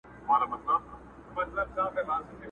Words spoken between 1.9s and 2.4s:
خوی د مېړه دی!.